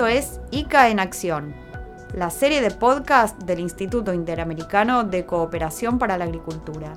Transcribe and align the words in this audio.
Esto 0.00 0.08
es 0.08 0.40
ICA 0.50 0.88
en 0.88 0.98
Acción, 0.98 1.54
la 2.14 2.30
serie 2.30 2.62
de 2.62 2.70
podcast 2.70 3.38
del 3.42 3.60
Instituto 3.60 4.14
Interamericano 4.14 5.04
de 5.04 5.26
Cooperación 5.26 5.98
para 5.98 6.16
la 6.16 6.24
Agricultura. 6.24 6.94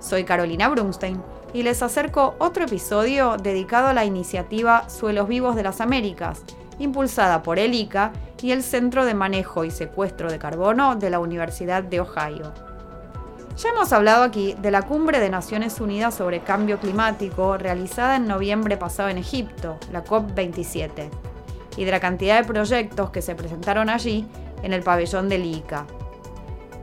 Soy 0.00 0.24
Carolina 0.24 0.68
Brunstein 0.68 1.22
y 1.54 1.62
les 1.62 1.80
acerco 1.80 2.34
otro 2.38 2.64
episodio 2.64 3.38
dedicado 3.38 3.86
a 3.86 3.94
la 3.94 4.04
iniciativa 4.04 4.86
Suelos 4.90 5.28
Vivos 5.28 5.56
de 5.56 5.62
las 5.62 5.80
Américas, 5.80 6.42
impulsada 6.78 7.42
por 7.42 7.58
el 7.58 7.72
ICA 7.72 8.12
y 8.42 8.50
el 8.50 8.62
Centro 8.62 9.06
de 9.06 9.14
Manejo 9.14 9.64
y 9.64 9.70
Secuestro 9.70 10.30
de 10.30 10.38
Carbono 10.38 10.94
de 10.94 11.08
la 11.08 11.20
Universidad 11.20 11.84
de 11.84 12.00
Ohio. 12.00 12.52
Ya 13.56 13.70
hemos 13.70 13.94
hablado 13.94 14.24
aquí 14.24 14.54
de 14.60 14.70
la 14.70 14.82
Cumbre 14.82 15.20
de 15.20 15.30
Naciones 15.30 15.80
Unidas 15.80 16.14
sobre 16.14 16.40
Cambio 16.40 16.80
Climático 16.80 17.56
realizada 17.56 18.16
en 18.16 18.28
noviembre 18.28 18.76
pasado 18.76 19.08
en 19.08 19.16
Egipto, 19.16 19.78
la 19.90 20.04
COP27, 20.04 21.08
y 21.76 21.84
de 21.84 21.90
la 21.90 22.00
cantidad 22.00 22.40
de 22.40 22.46
proyectos 22.46 23.10
que 23.10 23.22
se 23.22 23.34
presentaron 23.34 23.90
allí 23.90 24.26
en 24.62 24.72
el 24.72 24.82
pabellón 24.82 25.28
del 25.28 25.44
ICA. 25.44 25.86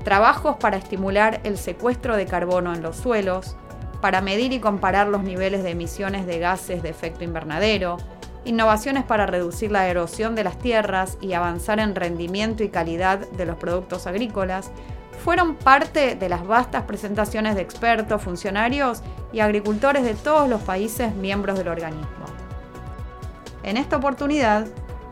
Trabajos 0.03 0.57
para 0.57 0.77
estimular 0.77 1.39
el 1.43 1.57
secuestro 1.57 2.15
de 2.15 2.25
carbono 2.25 2.73
en 2.73 2.81
los 2.81 2.97
suelos, 2.97 3.55
para 4.01 4.21
medir 4.21 4.51
y 4.51 4.59
comparar 4.59 5.07
los 5.07 5.23
niveles 5.23 5.63
de 5.63 5.71
emisiones 5.71 6.25
de 6.25 6.39
gases 6.39 6.83
de 6.83 6.89
efecto 6.89 7.23
invernadero, 7.23 7.97
innovaciones 8.45 9.05
para 9.05 9.25
reducir 9.25 9.71
la 9.71 9.87
erosión 9.87 10.35
de 10.35 10.43
las 10.43 10.59
tierras 10.59 11.17
y 11.21 11.33
avanzar 11.33 11.79
en 11.79 11.95
rendimiento 11.95 12.63
y 12.63 12.69
calidad 12.69 13.19
de 13.19 13.45
los 13.45 13.55
productos 13.55 14.05
agrícolas, 14.05 14.71
fueron 15.23 15.55
parte 15.55 16.15
de 16.15 16.27
las 16.27 16.45
vastas 16.45 16.83
presentaciones 16.83 17.55
de 17.55 17.61
expertos, 17.61 18.21
funcionarios 18.21 19.01
y 19.31 19.39
agricultores 19.39 20.03
de 20.03 20.15
todos 20.15 20.49
los 20.49 20.61
países 20.61 21.15
miembros 21.15 21.57
del 21.57 21.69
organismo. 21.69 22.25
En 23.63 23.77
esta 23.77 23.95
oportunidad, 23.95 24.67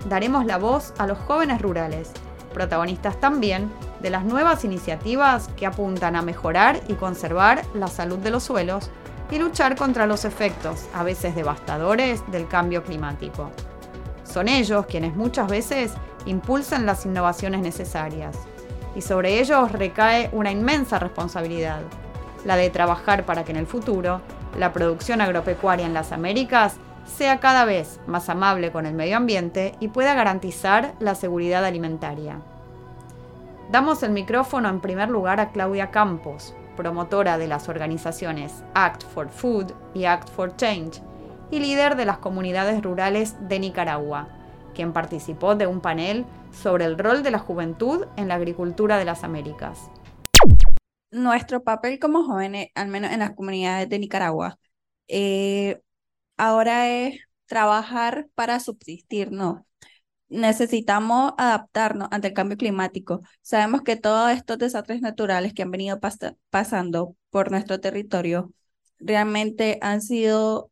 daremos 0.05 0.45
la 0.45 0.57
voz 0.57 0.93
a 0.97 1.07
los 1.07 1.17
jóvenes 1.17 1.61
rurales, 1.61 2.11
protagonistas 2.53 3.19
también 3.19 3.71
de 4.01 4.09
las 4.09 4.23
nuevas 4.23 4.65
iniciativas 4.65 5.49
que 5.55 5.65
apuntan 5.65 6.15
a 6.15 6.21
mejorar 6.21 6.79
y 6.87 6.93
conservar 6.93 7.63
la 7.73 7.87
salud 7.87 8.17
de 8.19 8.31
los 8.31 8.43
suelos 8.43 8.89
y 9.31 9.37
luchar 9.37 9.75
contra 9.75 10.07
los 10.07 10.25
efectos, 10.25 10.87
a 10.93 11.03
veces 11.03 11.35
devastadores, 11.35 12.21
del 12.31 12.47
cambio 12.47 12.83
climático. 12.83 13.49
Son 14.23 14.47
ellos 14.47 14.85
quienes 14.85 15.15
muchas 15.15 15.47
veces 15.47 15.93
impulsan 16.25 16.85
las 16.85 17.05
innovaciones 17.05 17.61
necesarias 17.61 18.37
y 18.95 19.01
sobre 19.01 19.39
ellos 19.39 19.71
recae 19.71 20.29
una 20.33 20.51
inmensa 20.51 20.99
responsabilidad, 20.99 21.81
la 22.45 22.55
de 22.55 22.69
trabajar 22.69 23.25
para 23.25 23.43
que 23.45 23.51
en 23.51 23.57
el 23.57 23.67
futuro 23.67 24.21
la 24.57 24.73
producción 24.73 25.21
agropecuaria 25.21 25.85
en 25.85 25.93
las 25.93 26.11
Américas 26.11 26.75
sea 27.05 27.39
cada 27.39 27.65
vez 27.65 27.99
más 28.07 28.29
amable 28.29 28.71
con 28.71 28.85
el 28.85 28.93
medio 28.93 29.17
ambiente 29.17 29.75
y 29.79 29.89
pueda 29.89 30.13
garantizar 30.13 30.95
la 30.99 31.15
seguridad 31.15 31.65
alimentaria. 31.65 32.41
Damos 33.71 34.03
el 34.03 34.11
micrófono 34.11 34.69
en 34.69 34.81
primer 34.81 35.09
lugar 35.09 35.39
a 35.39 35.51
Claudia 35.51 35.91
Campos, 35.91 36.53
promotora 36.75 37.37
de 37.37 37.47
las 37.47 37.69
organizaciones 37.69 38.63
Act 38.73 39.03
for 39.03 39.29
Food 39.29 39.71
y 39.93 40.05
Act 40.05 40.29
for 40.29 40.55
Change 40.55 41.01
y 41.51 41.59
líder 41.59 41.95
de 41.95 42.05
las 42.05 42.17
comunidades 42.17 42.81
rurales 42.81 43.35
de 43.47 43.59
Nicaragua, 43.59 44.27
quien 44.73 44.93
participó 44.93 45.55
de 45.55 45.67
un 45.67 45.81
panel 45.81 46.25
sobre 46.51 46.85
el 46.85 46.97
rol 46.97 47.23
de 47.23 47.31
la 47.31 47.39
juventud 47.39 48.07
en 48.15 48.27
la 48.27 48.35
agricultura 48.35 48.97
de 48.97 49.05
las 49.05 49.23
Américas. 49.23 49.89
Nuestro 51.11 51.63
papel 51.63 51.99
como 51.99 52.23
jóvenes, 52.23 52.69
al 52.73 52.87
menos 52.87 53.11
en 53.11 53.19
las 53.19 53.31
comunidades 53.31 53.89
de 53.89 53.99
Nicaragua, 53.99 54.57
eh, 55.07 55.81
ahora 56.41 56.89
es 56.89 57.19
trabajar 57.45 58.27
para 58.33 58.59
subsistir, 58.59 59.31
¿no? 59.31 59.67
Necesitamos 60.27 61.33
adaptarnos 61.37 62.07
ante 62.09 62.29
el 62.29 62.33
cambio 62.33 62.57
climático. 62.57 63.21
Sabemos 63.43 63.83
que 63.83 63.95
todos 63.95 64.31
estos 64.31 64.57
desastres 64.57 65.01
naturales 65.01 65.53
que 65.53 65.61
han 65.61 65.69
venido 65.69 65.99
pasando 66.49 67.15
por 67.29 67.51
nuestro 67.51 67.79
territorio 67.79 68.51
realmente 68.97 69.77
han 69.81 70.01
sido 70.01 70.71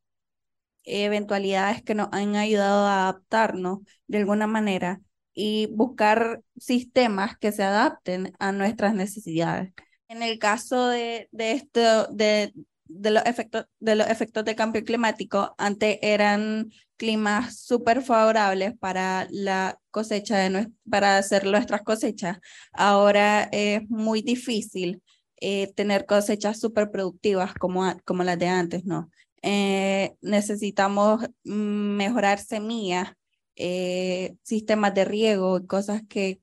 eventualidades 0.85 1.83
que 1.83 1.93
nos 1.93 2.09
han 2.13 2.35
ayudado 2.35 2.87
a 2.87 3.03
adaptarnos 3.03 3.79
de 4.07 4.17
alguna 4.17 4.47
manera 4.47 5.01
y 5.35 5.67
buscar 5.67 6.41
sistemas 6.57 7.37
que 7.37 7.51
se 7.51 7.61
adapten 7.61 8.33
a 8.39 8.51
nuestras 8.53 8.95
necesidades. 8.95 9.71
En 10.07 10.23
el 10.23 10.39
caso 10.39 10.87
de, 10.87 11.29
de 11.31 11.51
esto, 11.51 12.07
de, 12.07 12.53
de 12.89 13.11
los 13.11 13.25
efectos 13.25 13.65
de 13.79 13.95
los 13.95 14.09
efectos 14.09 14.43
de 14.43 14.55
cambio 14.55 14.83
climático, 14.83 15.55
antes 15.57 15.99
eran 16.01 16.71
climas 16.97 17.57
súper 17.59 18.01
favorables 18.01 18.77
para 18.77 19.27
la 19.29 19.79
cosecha 19.91 20.37
de 20.37 20.69
para 20.89 21.17
hacer 21.17 21.45
nuestras 21.45 21.83
cosechas. 21.83 22.39
Ahora 22.73 23.43
es 23.51 23.89
muy 23.89 24.21
difícil 24.21 25.01
eh, 25.39 25.71
tener 25.75 26.05
cosechas 26.05 26.59
súper 26.59 26.91
productivas 26.91 27.53
como, 27.53 27.95
como 28.05 28.23
las 28.23 28.39
de 28.39 28.47
antes, 28.47 28.85
¿no? 28.85 29.09
Eh, 29.41 30.15
necesitamos 30.21 31.25
mejorar 31.43 32.39
semillas 32.39 33.13
eh, 33.55 34.35
sistemas 34.43 34.93
de 34.93 35.05
riego 35.05 35.65
cosas 35.67 36.01
que 36.09 36.41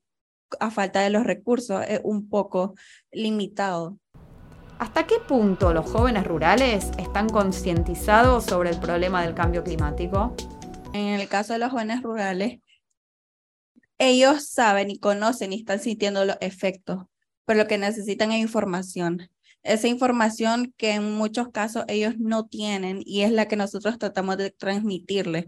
a 0.60 0.70
falta 0.70 1.00
de 1.00 1.10
los 1.10 1.24
recursos 1.24 1.84
es 1.88 2.00
un 2.04 2.28
poco 2.28 2.74
limitado. 3.10 3.98
¿Hasta 4.78 5.06
qué 5.06 5.14
punto 5.26 5.72
los 5.72 5.91
jóvenes 5.91 6.26
rurales 6.26 6.91
están 6.98 7.31
concientizados 7.31 8.44
sobre 8.44 8.69
el 8.69 8.78
problema 8.78 9.22
del 9.22 9.34
cambio 9.34 9.64
climático? 9.64 10.34
En 10.92 11.19
el 11.19 11.28
caso 11.28 11.54
de 11.54 11.60
los 11.60 11.70
jóvenes 11.70 12.03
rurales, 12.03 12.60
ellos 13.97 14.48
saben 14.48 14.91
y 14.91 14.98
conocen 14.98 15.54
y 15.54 15.56
están 15.56 15.81
sintiendo 15.81 16.26
los 16.26 16.36
efectos, 16.42 17.04
pero 17.47 17.60
lo 17.60 17.66
que 17.66 17.78
necesitan 17.78 18.32
es 18.32 18.41
información. 18.42 19.31
Esa 19.62 19.88
información 19.88 20.75
que 20.76 20.92
en 20.92 21.10
muchos 21.15 21.48
casos 21.48 21.84
ellos 21.88 22.15
no 22.19 22.47
tienen 22.47 23.00
y 23.03 23.22
es 23.22 23.32
la 23.32 23.48
que 23.48 23.56
nosotros 23.56 23.98
tratamos 23.98 24.36
de 24.36 24.50
transmitirles 24.50 25.47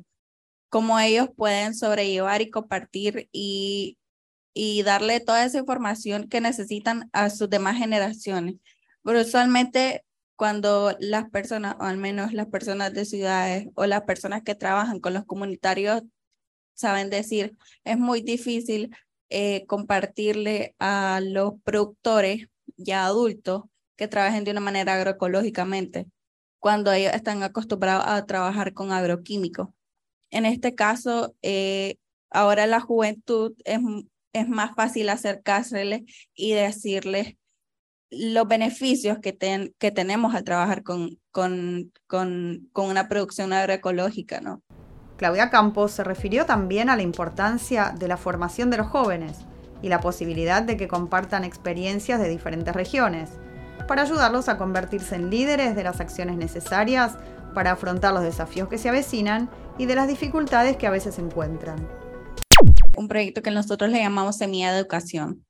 cómo 0.71 0.99
ellos 0.99 1.29
pueden 1.37 1.75
sobrellevar 1.75 2.41
y 2.41 2.51
compartir 2.51 3.29
y, 3.31 3.99
y 4.55 4.83
darle 4.85 5.21
toda 5.21 5.45
esa 5.45 5.59
información 5.59 6.29
que 6.29 6.41
necesitan 6.41 7.11
a 7.13 7.29
sus 7.29 7.51
demás 7.51 7.77
generaciones. 7.77 8.57
Pero 9.03 9.21
usualmente 9.21 10.05
cuando 10.37 10.97
las 11.01 11.29
personas, 11.31 11.77
o 11.81 11.83
al 11.83 11.97
menos 11.97 12.33
las 12.33 12.47
personas 12.47 12.95
de 12.95 13.05
ciudades 13.05 13.69
o 13.75 13.87
las 13.87 14.03
personas 14.03 14.43
que 14.45 14.55
trabajan 14.55 15.01
con 15.01 15.15
los 15.15 15.25
comunitarios, 15.25 16.03
saben 16.75 17.11
decir, 17.11 17.57
es 17.85 17.99
muy 17.99 18.21
difícil 18.23 18.95
eh, 19.31 19.67
compartirle 19.67 20.77
a 20.79 21.21
los 21.23 21.55
productores 21.65 22.47
ya 22.77 23.05
adultos 23.05 23.65
que 23.97 24.09
trabajen 24.09 24.45
de 24.45 24.53
una 24.53 24.61
manera 24.61 24.95
agroecológicamente, 24.95 26.07
cuando 26.61 26.93
ellos 26.93 27.15
están 27.15 27.43
acostumbrados 27.43 28.05
a 28.07 28.25
trabajar 28.25 28.73
con 28.75 28.93
agroquímicos. 28.93 29.71
En 30.31 30.47
este 30.47 30.75
caso, 30.77 31.35
eh, 31.43 31.97
ahora 32.31 32.69
la 32.69 32.81
juventud 32.81 33.55
es, 33.65 33.81
es 34.33 34.49
más 34.49 34.75
fácil 34.77 35.09
acercárseles 35.09 36.03
y 36.35 36.53
decirles 36.53 37.35
los 38.11 38.49
beneficios 38.49 39.19
que, 39.19 39.37
que 39.79 39.91
tenemos 39.91 40.35
al 40.35 40.45
trabajar 40.45 40.83
con, 40.83 41.19
con, 41.31 41.93
con, 42.07 42.69
con 42.73 42.87
una 42.87 43.09
producción 43.09 43.53
agroecológica, 43.53 44.41
¿no? 44.41 44.63
Claudia 45.17 45.51
Campos 45.51 45.93
se 45.93 46.05
refirió 46.05 46.47
también 46.47 46.89
a 46.89 46.97
la 46.97 47.03
importancia 47.03 47.93
de 47.99 48.07
la 48.07 48.17
formación 48.17 48.71
de 48.71 48.77
los 48.77 48.87
jóvenes 48.87 49.39
y 49.83 49.89
la 49.89 50.01
posibilidad 50.01 50.63
de 50.63 50.77
que 50.77 50.89
compartan 50.89 51.45
experiencias 51.45 52.21
de 52.21 52.29
diferentes 52.29 52.75
regiones, 52.75 53.31
para 53.89 54.03
ayudarlos 54.03 54.49
a 54.49 54.59
convertirse 54.59 55.17
en 55.17 55.31
líderes 55.31 55.75
de 55.75 55.83
las 55.83 56.01
acciones 56.01 56.37
necesarias 56.37 57.17
para 57.55 57.73
afrontar 57.73 58.13
los 58.13 58.23
desafíos 58.23 58.69
que 58.69 58.79
se 58.79 58.89
avecinan 58.89 59.51
y 59.79 59.87
de 59.87 59.97
las 59.97 60.07
dificultades 60.07 60.77
que 60.77 60.87
a 60.87 60.91
veces 60.91 61.19
encuentran. 61.19 61.89
Un 62.97 63.09
proyecto 63.09 63.43
que 63.43 63.51
nosotros 63.51 63.91
le 63.91 64.01
llamamos 64.01 64.37
Semilla 64.37 64.73
de 64.73 64.79
Educación. 64.79 65.45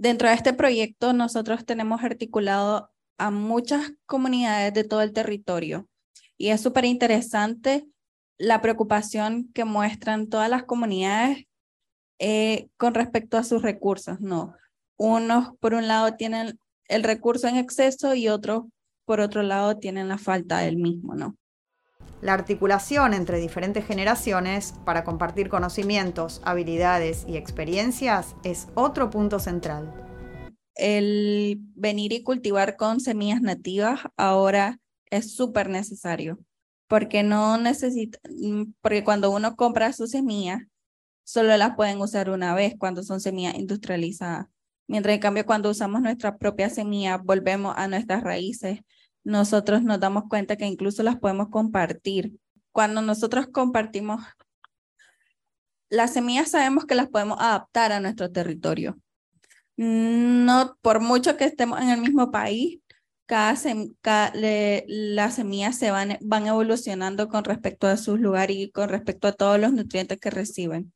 Dentro 0.00 0.28
de 0.28 0.34
este 0.34 0.54
proyecto 0.54 1.12
nosotros 1.12 1.66
tenemos 1.66 2.02
articulado 2.02 2.90
a 3.18 3.30
muchas 3.30 3.92
comunidades 4.06 4.72
de 4.72 4.84
todo 4.84 5.02
el 5.02 5.12
territorio 5.12 5.90
y 6.38 6.48
es 6.48 6.62
súper 6.62 6.86
interesante 6.86 7.84
la 8.38 8.62
preocupación 8.62 9.50
que 9.52 9.66
muestran 9.66 10.30
todas 10.30 10.48
las 10.48 10.62
comunidades 10.62 11.44
eh, 12.18 12.70
con 12.78 12.94
respecto 12.94 13.36
a 13.36 13.44
sus 13.44 13.60
recursos, 13.60 14.22
¿no? 14.22 14.54
Unos, 14.96 15.54
por 15.58 15.74
un 15.74 15.86
lado, 15.86 16.14
tienen 16.14 16.58
el 16.88 17.02
recurso 17.02 17.46
en 17.48 17.56
exceso 17.56 18.14
y 18.14 18.28
otros 18.28 18.64
por 19.04 19.20
otro 19.20 19.42
lado 19.42 19.76
tienen 19.76 20.08
la 20.08 20.16
falta 20.16 20.60
del 20.60 20.78
mismo, 20.78 21.14
¿no? 21.14 21.36
La 22.22 22.34
articulación 22.34 23.14
entre 23.14 23.38
diferentes 23.38 23.86
generaciones 23.86 24.74
para 24.84 25.04
compartir 25.04 25.48
conocimientos, 25.48 26.42
habilidades 26.44 27.24
y 27.26 27.36
experiencias 27.36 28.36
es 28.44 28.68
otro 28.74 29.08
punto 29.08 29.38
central. 29.38 29.92
El 30.74 31.58
venir 31.74 32.12
y 32.12 32.22
cultivar 32.22 32.76
con 32.76 33.00
semillas 33.00 33.40
nativas 33.40 34.00
ahora 34.18 34.78
es 35.10 35.34
súper 35.34 35.70
necesario, 35.70 36.38
porque 36.88 37.22
no 37.22 37.56
necesita, 37.56 38.18
porque 38.82 39.02
cuando 39.02 39.30
uno 39.30 39.56
compra 39.56 39.92
su 39.92 40.06
semilla, 40.06 40.66
solo 41.24 41.56
las 41.56 41.74
pueden 41.74 42.00
usar 42.00 42.28
una 42.28 42.54
vez 42.54 42.74
cuando 42.78 43.02
son 43.02 43.20
semillas 43.20 43.54
industrializadas. 43.54 44.46
Mientras 44.86 45.14
en 45.14 45.20
cambio 45.20 45.46
cuando 45.46 45.70
usamos 45.70 46.02
nuestra 46.02 46.36
propia 46.36 46.68
semilla, 46.68 47.16
volvemos 47.16 47.74
a 47.76 47.88
nuestras 47.88 48.22
raíces, 48.22 48.80
nosotros 49.24 49.82
nos 49.82 50.00
damos 50.00 50.24
cuenta 50.28 50.56
que 50.56 50.66
incluso 50.66 51.02
las 51.02 51.18
podemos 51.18 51.48
compartir. 51.48 52.32
Cuando 52.72 53.02
nosotros 53.02 53.48
compartimos 53.52 54.22
las 55.90 56.12
semillas 56.12 56.50
sabemos 56.50 56.86
que 56.86 56.94
las 56.94 57.08
podemos 57.08 57.38
adaptar 57.40 57.92
a 57.92 58.00
nuestro 58.00 58.30
territorio. 58.30 58.98
No, 59.76 60.76
por 60.82 61.00
mucho 61.00 61.36
que 61.36 61.44
estemos 61.44 61.80
en 61.80 61.90
el 61.90 62.00
mismo 62.00 62.30
país, 62.30 62.78
cada, 63.26 63.54
las 64.34 65.34
semillas 65.34 65.78
se 65.78 65.90
van, 65.90 66.18
van 66.20 66.46
evolucionando 66.46 67.28
con 67.28 67.44
respecto 67.44 67.86
a 67.86 67.96
sus 67.96 68.20
lugares 68.20 68.56
y 68.56 68.70
con 68.70 68.88
respecto 68.88 69.28
a 69.28 69.32
todos 69.32 69.58
los 69.60 69.72
nutrientes 69.72 70.18
que 70.18 70.30
reciben. 70.30 70.92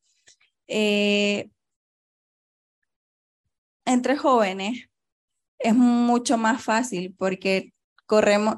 Eh, 0.68 1.50
entre 3.84 4.16
jóvenes 4.16 4.88
es 5.58 5.74
mucho 5.74 6.38
más 6.38 6.62
fácil 6.62 7.14
porque 7.18 7.72
corremos, 8.06 8.56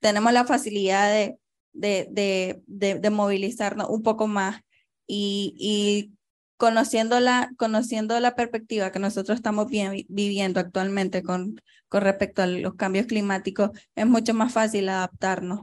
tenemos 0.00 0.32
la 0.32 0.44
facilidad 0.44 1.10
de, 1.10 1.38
de, 1.72 2.62
de, 2.66 2.94
de 2.98 3.10
movilizarnos 3.10 3.88
un 3.88 4.02
poco 4.02 4.26
más 4.26 4.60
y, 5.06 5.54
y 5.58 6.12
conociendo, 6.62 7.18
la, 7.18 7.50
conociendo 7.56 8.18
la 8.20 8.36
perspectiva 8.36 8.92
que 8.92 9.00
nosotros 9.00 9.36
estamos 9.36 9.66
viviendo 9.66 10.60
actualmente 10.60 11.22
con, 11.22 11.60
con 11.88 12.02
respecto 12.02 12.42
a 12.42 12.46
los 12.46 12.74
cambios 12.74 13.06
climáticos, 13.06 13.70
es 13.96 14.06
mucho 14.06 14.32
más 14.32 14.52
fácil 14.52 14.88
adaptarnos. 14.88 15.62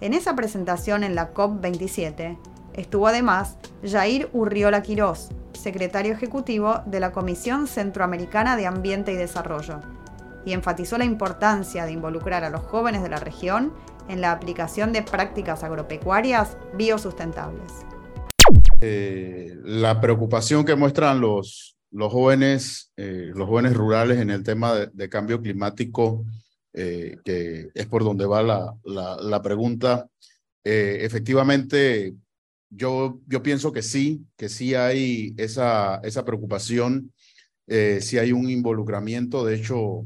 En 0.00 0.14
esa 0.14 0.34
presentación 0.34 1.04
en 1.04 1.14
la 1.14 1.34
COP27 1.34 2.38
estuvo 2.72 3.08
además 3.08 3.58
Jair 3.84 4.30
Urriola 4.32 4.82
Quirós, 4.82 5.28
secretario 5.52 6.14
ejecutivo 6.14 6.80
de 6.86 7.00
la 7.00 7.12
Comisión 7.12 7.66
Centroamericana 7.66 8.56
de 8.56 8.66
Ambiente 8.66 9.12
y 9.12 9.16
Desarrollo, 9.16 9.82
y 10.44 10.52
enfatizó 10.52 10.98
la 10.98 11.04
importancia 11.04 11.84
de 11.84 11.92
involucrar 11.92 12.44
a 12.44 12.50
los 12.50 12.62
jóvenes 12.62 13.02
de 13.02 13.08
la 13.08 13.18
región 13.18 13.72
en 14.08 14.20
la 14.20 14.32
aplicación 14.32 14.92
de 14.92 15.02
prácticas 15.02 15.62
agropecuarias 15.62 16.56
biosustentables. 16.74 17.72
Eh, 18.80 19.56
la 19.62 20.00
preocupación 20.00 20.64
que 20.64 20.74
muestran 20.74 21.20
los, 21.20 21.76
los 21.90 22.10
jóvenes, 22.10 22.92
eh, 22.96 23.30
los 23.34 23.46
jóvenes 23.48 23.74
rurales 23.74 24.18
en 24.18 24.30
el 24.30 24.42
tema 24.42 24.74
de, 24.74 25.08
cambio 25.08 25.40
climático, 25.40 26.24
eh, 26.72 27.16
que 27.24 27.68
es 27.74 27.86
por 27.86 28.04
donde 28.04 28.26
va 28.26 28.42
la, 28.42 28.74
la, 28.84 29.42
pregunta, 29.42 30.08
efectivamente, 30.64 32.14
yo, 32.70 33.20
yo 33.26 33.42
pienso 33.42 33.72
que 33.72 33.82
sí, 33.82 34.24
que 34.36 34.48
sí 34.48 34.74
hay 34.74 35.34
esa, 35.36 35.96
esa 35.96 36.24
preocupación, 36.24 37.12
sí 37.66 38.18
hay 38.18 38.32
un 38.32 38.48
involucramiento. 38.48 39.44
De 39.44 39.56
hecho, 39.56 40.04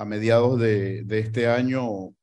a 0.00 0.04
mediados 0.06 0.58
de, 0.58 1.04
este 1.10 1.46
año 1.46 2.14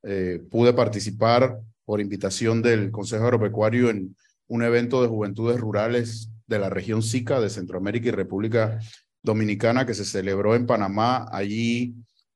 pude 0.50 0.74
participar 0.74 1.60
por 1.86 2.02
invitación 2.02 2.62
del 2.62 2.90
Consejo 2.90 3.26
Agropecuario 3.26 3.90
en 3.92 4.16
un 4.48 4.64
evento 4.64 5.02
de 5.02 5.08
juventudes 5.08 5.60
rurales 5.60 6.30
de 6.48 6.60
la 6.60 6.70
región 6.70 7.04
SICA 7.04 7.40
de 7.40 7.50
Centroamérica 7.50 8.08
y 8.08 8.12
República 8.12 8.80
Dominicana 9.22 9.86
que 9.86 9.94
se 9.94 10.06
celebró 10.06 10.56
en 10.56 10.66
Panamá. 10.66 11.28
Allí 11.32 11.96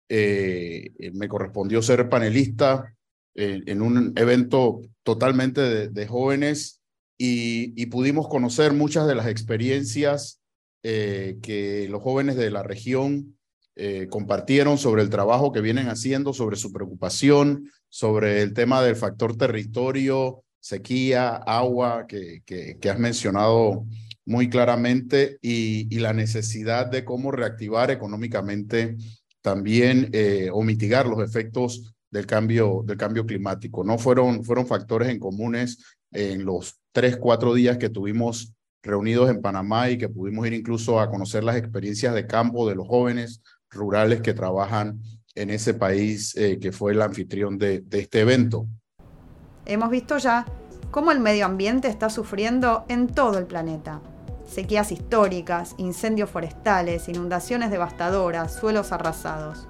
eh, 0.10 0.92
me 1.14 1.28
correspondió 1.28 1.82
ser 1.82 2.10
panelista 2.10 2.94
eh, 3.34 3.62
en 3.66 3.82
un 3.82 4.14
evento 4.18 4.82
totalmente 5.04 5.90
de, 5.90 6.08
jóvenes 6.08 6.82
y, 7.18 7.86
pudimos 7.88 8.28
conocer 8.28 8.74
muchas 8.74 9.08
de 9.08 9.16
las 9.16 9.28
experiencias 9.28 10.42
eh, 10.84 11.38
que 11.42 11.88
los 11.90 12.02
jóvenes 12.02 12.36
de 12.36 12.52
la 12.52 12.64
región 12.64 13.38
compartieron 14.10 14.78
sobre 14.78 15.02
el 15.02 15.10
trabajo 15.10 15.52
que 15.52 15.62
vienen 15.62 15.88
haciendo, 15.88 16.34
sobre 16.34 16.56
su 16.56 16.72
preocupación, 16.72 17.72
sobre 17.90 18.42
el 18.42 18.54
tema 18.54 18.82
del 18.82 18.96
factor 18.96 19.36
territorio, 19.36 20.44
sequía, 20.62 21.36
agua, 21.36 22.06
que, 22.08 22.42
que, 22.46 22.90
has 22.90 23.00
mencionado 23.00 23.86
muy 24.26 24.50
claramente, 24.50 25.38
y, 25.42 26.00
la 26.00 26.14
necesidad 26.14 26.88
de 26.88 27.04
cómo 27.04 27.32
reactivar 27.32 27.92
económicamente 27.92 28.96
también 29.42 30.10
eh, 30.14 30.50
o 30.54 30.64
mitigar 30.64 31.08
los 31.08 31.22
efectos 31.22 31.94
del 32.12 32.26
cambio, 32.26 32.84
del 32.86 32.98
cambio 32.98 33.26
climático. 33.26 33.84
No 33.84 33.98
fueron, 33.98 34.44
fueron 34.44 34.68
factores 34.68 35.10
en 35.10 35.20
comunes 35.20 35.84
en 36.12 36.46
los 36.46 36.80
tres, 36.92 37.18
cuatro 37.18 37.54
días 37.54 37.78
que 37.78 37.90
tuvimos 37.90 38.54
reunidos 38.84 39.30
en 39.30 39.42
Panamá 39.42 39.90
y 39.90 39.98
que 39.98 40.10
pudimos 40.10 40.46
ir 40.48 40.54
incluso 40.54 41.00
a 41.00 41.10
conocer 41.10 41.44
las 41.44 41.56
experiencias 41.56 42.14
de 42.14 42.28
campo 42.28 42.68
de 42.68 42.76
los 42.76 42.88
jóvenes 42.88 43.42
rurales 43.72 44.22
que 44.22 44.34
trabajan 44.34 45.02
en 45.36 45.50
ese 45.50 45.74
país 45.74 46.36
eh, 46.36 46.60
que 46.60 46.72
fue 46.72 46.92
el 46.92 47.02
anfitrión 47.02 47.58
de, 47.58 47.80
de 47.82 48.00
este 48.00 48.22
evento. 48.22 48.68
Hemos 49.66 49.90
visto 49.90 50.18
ya 50.18 50.46
cómo 50.92 51.12
el 51.12 51.20
medio 51.20 51.46
ambiente 51.46 51.88
está 51.88 52.10
sufriendo 52.10 52.86
en 52.90 53.08
todo 53.08 53.38
el 53.38 53.46
planeta. 53.46 54.02
Sequías 54.46 54.92
históricas, 54.92 55.76
incendios 55.78 56.30
forestales, 56.30 57.08
inundaciones 57.08 57.72
devastadoras, 57.72 58.54
suelos 58.54 58.92
arrasados. 58.92 59.68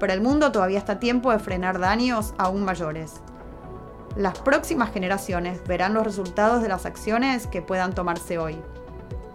Pero 0.00 0.12
el 0.12 0.20
mundo 0.20 0.50
todavía 0.50 0.78
está 0.78 0.94
a 0.94 1.00
tiempo 1.00 1.30
de 1.30 1.38
frenar 1.38 1.78
daños 1.78 2.34
aún 2.38 2.64
mayores. 2.64 3.20
Las 4.16 4.40
próximas 4.40 4.90
generaciones 4.90 5.60
verán 5.68 5.94
los 5.94 6.04
resultados 6.04 6.62
de 6.62 6.68
las 6.68 6.84
acciones 6.84 7.46
que 7.46 7.62
puedan 7.62 7.94
tomarse 7.94 8.38
hoy. 8.38 8.56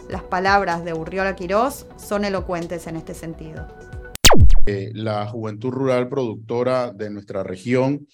Las 0.09 0.23
palabras 0.23 0.85
de 0.85 0.93
Urriola 0.93 1.35
Quirós 1.35 1.87
son 1.97 2.25
elocuentes 2.25 2.85
en 2.87 2.95
este 2.95 3.13
sentido. 3.13 3.67
Eh, 4.65 4.91
la 4.93 5.25
juventud 5.27 5.71
rural 5.71 6.09
productora 6.09 6.91
de 6.91 7.09
nuestra 7.09 7.43
región 7.43 8.07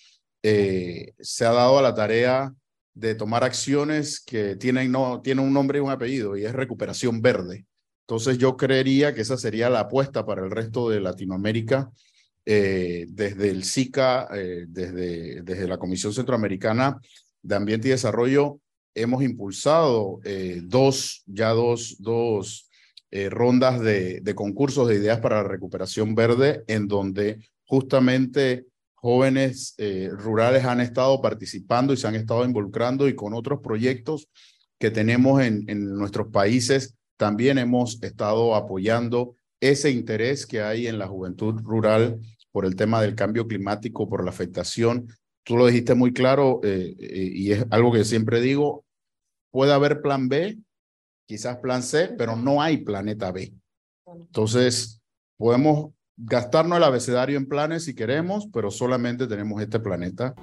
eh, 0.43 1.13
se 1.19 1.45
ha 1.45 1.51
dado 1.51 1.79
a 1.79 1.81
la 1.81 1.93
tarea 1.93 2.53
de 2.93 3.15
tomar 3.15 3.43
acciones 3.43 4.21
que 4.21 4.55
tienen, 4.55 4.91
no, 4.91 5.21
tienen 5.21 5.45
un 5.45 5.53
nombre 5.53 5.79
y 5.79 5.81
un 5.81 5.91
apellido, 5.91 6.37
y 6.37 6.45
es 6.45 6.53
recuperación 6.53 7.21
verde. 7.21 7.65
Entonces 8.07 8.37
yo 8.37 8.57
creería 8.57 9.13
que 9.13 9.21
esa 9.21 9.37
sería 9.37 9.69
la 9.69 9.81
apuesta 9.81 10.25
para 10.25 10.43
el 10.43 10.51
resto 10.51 10.89
de 10.89 10.99
Latinoamérica, 10.99 11.91
eh, 12.45 13.05
desde 13.09 13.49
el 13.49 13.63
SICA, 13.63 14.27
eh, 14.33 14.65
desde, 14.67 15.41
desde 15.43 15.67
la 15.67 15.77
Comisión 15.77 16.13
Centroamericana 16.13 16.99
de 17.41 17.55
Ambiente 17.55 17.87
y 17.87 17.91
Desarrollo, 17.91 18.59
hemos 18.95 19.23
impulsado 19.23 20.19
dos, 20.63 21.23
ya 21.25 21.49
dos, 21.49 21.95
dos 21.99 22.69
rondas 23.29 23.81
de, 23.81 24.21
de 24.21 24.35
concursos 24.35 24.87
de 24.87 24.95
ideas 24.95 25.19
para 25.19 25.43
la 25.43 25.49
recuperación 25.49 26.15
verde, 26.15 26.63
en 26.67 26.87
donde 26.87 27.39
justamente 27.65 28.65
jóvenes 29.01 29.73
eh, 29.79 30.09
rurales 30.11 30.63
han 30.63 30.79
estado 30.79 31.21
participando 31.21 31.91
y 31.91 31.97
se 31.97 32.07
han 32.07 32.15
estado 32.15 32.45
involucrando 32.45 33.07
y 33.07 33.15
con 33.15 33.33
otros 33.33 33.59
proyectos 33.59 34.27
que 34.77 34.91
tenemos 34.91 35.41
en, 35.41 35.63
en 35.67 35.95
nuestros 35.95 36.27
países 36.27 36.95
también 37.17 37.57
hemos 37.57 38.01
estado 38.03 38.55
apoyando 38.55 39.35
ese 39.59 39.89
interés 39.89 40.45
que 40.45 40.61
hay 40.61 40.87
en 40.87 40.99
la 40.99 41.07
juventud 41.07 41.61
rural 41.63 42.19
por 42.51 42.65
el 42.65 42.75
tema 42.75 43.01
del 43.01 43.15
cambio 43.15 43.47
climático, 43.47 44.09
por 44.09 44.23
la 44.23 44.31
afectación. 44.31 45.07
Tú 45.43 45.57
lo 45.57 45.65
dijiste 45.65 45.95
muy 45.95 46.13
claro 46.13 46.61
eh, 46.63 46.95
eh, 46.99 47.31
y 47.33 47.51
es 47.51 47.65
algo 47.71 47.91
que 47.91 48.03
siempre 48.03 48.41
digo, 48.41 48.85
puede 49.51 49.73
haber 49.73 50.01
plan 50.01 50.29
B, 50.29 50.57
quizás 51.27 51.57
plan 51.57 51.81
C, 51.81 52.13
pero 52.17 52.35
no 52.35 52.61
hay 52.61 52.77
planeta 52.77 53.31
B. 53.31 53.53
Entonces, 54.05 55.01
podemos 55.37 55.91
gastarnos 56.17 56.77
el 56.77 56.83
abecedario 56.83 57.37
en 57.37 57.47
planes 57.47 57.85
si 57.85 57.95
queremos, 57.95 58.47
pero 58.53 58.69
solamente 58.69 59.27
tenemos 59.27 59.61
este 59.61 59.79
planeta. 59.79 60.35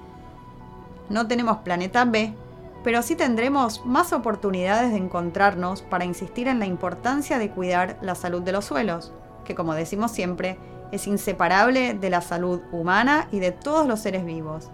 No 1.09 1.29
tenemos 1.29 1.59
planeta 1.59 2.05
B, 2.05 2.35
pero 2.83 3.03
sí 3.03 3.15
tendremos 3.15 3.85
más 3.87 4.13
oportunidades 4.13 4.91
de 4.91 4.99
encontrarnos 4.99 5.83
para 5.83 6.05
insistir 6.05 6.49
en 6.49 6.59
la 6.59 6.67
importancia 6.67 7.39
de 7.39 7.51
cuidar 7.51 7.99
la 8.03 8.15
salud 8.15 8.43
de 8.43 8.53
los 8.53 8.65
suelos, 8.65 9.13
que 9.45 9.55
como 9.55 9.75
decimos 9.75 10.11
siempre, 10.11 10.59
es 10.91 11.07
inseparable 11.07 11.95
de 11.95 12.11
la 12.11 12.21
salud 12.21 12.61
humana 12.73 13.29
y 13.31 13.41
de 13.41 13.53
todos 13.53 13.87
los 13.87 14.01
seres 14.01 14.25
vivos. 14.25 14.71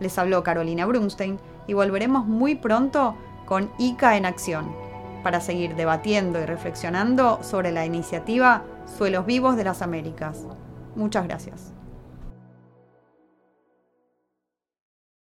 Les 0.00 0.18
habló 0.18 0.42
Carolina 0.42 0.86
Brunstein 0.86 1.38
y 1.66 1.74
volveremos 1.74 2.26
muy 2.26 2.54
pronto 2.54 3.14
con 3.46 3.70
ICA 3.78 4.16
en 4.16 4.26
acción, 4.26 4.66
para 5.22 5.40
seguir 5.40 5.74
debatiendo 5.74 6.40
y 6.40 6.44
reflexionando 6.44 7.42
sobre 7.42 7.72
la 7.72 7.84
iniciativa 7.86 8.62
Suelos 8.96 9.26
Vivos 9.26 9.56
de 9.56 9.64
las 9.64 9.82
Américas. 9.82 10.46
Muchas 10.94 11.26
gracias. 11.26 11.77